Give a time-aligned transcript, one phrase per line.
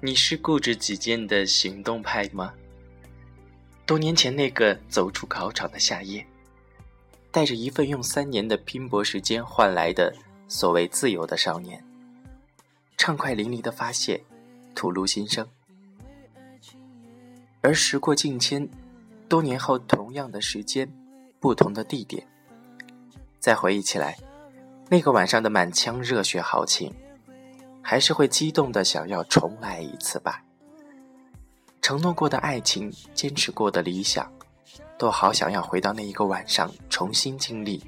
[0.00, 2.54] 你是固执己见的行动派吗？
[3.84, 6.24] 多年前那个走出考场的夏夜，
[7.32, 10.14] 带着一份用三年的拼搏时间换来的
[10.46, 11.84] 所谓自由的少年，
[12.96, 14.22] 畅快淋漓的发泄，
[14.72, 15.44] 吐露心声。
[17.60, 18.68] 而时过境迁，
[19.28, 20.88] 多年后同样的时间，
[21.40, 22.24] 不同的地点，
[23.40, 24.16] 再回忆起来，
[24.88, 26.94] 那个晚上的满腔热血豪情。
[27.82, 30.42] 还是会激动的，想要重来一次吧。
[31.80, 34.30] 承诺过的爱情，坚持过的理想，
[34.98, 37.82] 都好想要回到那一个晚上重新经历，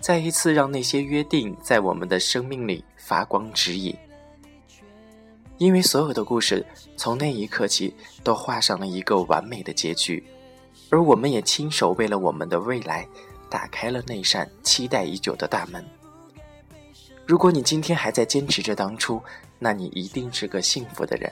[0.00, 3.96] 再一次让那些约定在我们的生命里发光指引。
[5.56, 6.62] 因为所有的故事
[6.98, 10.22] 从那一刻起都画上了一个完美的结局，
[10.90, 13.08] 而我们也亲手为了我们的未来
[13.48, 15.82] 打开了那扇期待已久的大门。
[17.26, 19.20] 如果你今天还在坚持着当初，
[19.58, 21.30] 那你一定是个幸福的人。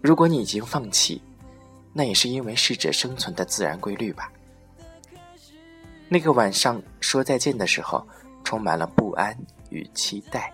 [0.00, 1.20] 如果你已经放弃，
[1.92, 4.32] 那也是因为适者生存的自然规律吧。
[6.08, 8.06] 那个晚上说再见的时候，
[8.42, 9.36] 充满了不安
[9.68, 10.50] 与期待。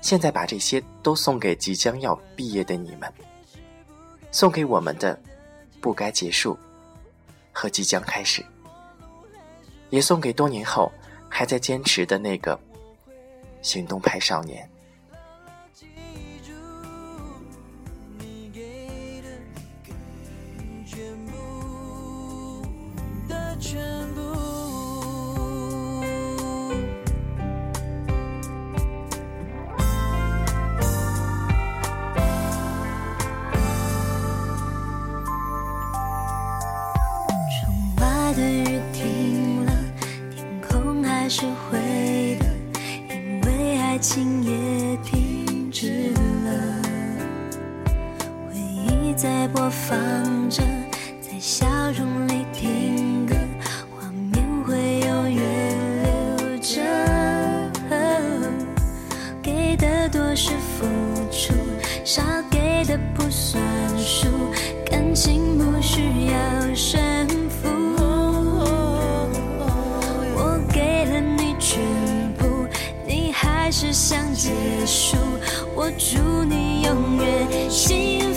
[0.00, 3.12] 现在把这些都送给即将要毕业的你们，
[4.32, 5.16] 送给我们的
[5.80, 6.58] 不该结束
[7.52, 8.44] 和即将开始，
[9.90, 10.90] 也送给多年后
[11.28, 12.58] 还在坚持的那个。
[13.62, 14.68] 行动派少年。
[38.32, 39.72] 的雨停了，
[40.30, 41.79] 天空还是灰
[44.00, 46.10] 情也停止
[46.46, 46.50] 了，
[48.48, 49.98] 回忆在播放
[50.48, 50.62] 着，
[51.20, 53.34] 在笑容里听歌，
[53.90, 56.02] 画面会永远
[56.38, 56.80] 留着。
[59.42, 60.86] 给的多是付
[61.30, 61.52] 出，
[62.02, 63.62] 少给的不算
[63.98, 64.26] 数，
[64.90, 66.98] 感情不需要胜
[73.70, 74.50] 还是想结
[74.84, 75.16] 束，
[75.76, 78.29] 我祝你永远幸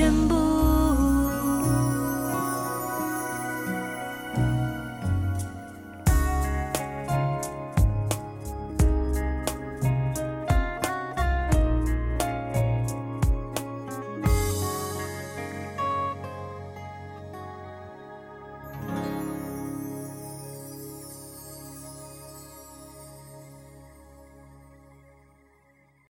[0.00, 0.49] 全部